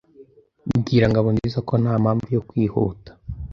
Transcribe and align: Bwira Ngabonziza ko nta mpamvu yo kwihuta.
Bwira 0.79 1.05
Ngabonziza 1.11 1.59
ko 1.67 1.73
nta 1.81 1.93
mpamvu 2.03 2.27
yo 2.35 2.41
kwihuta. 2.49 3.11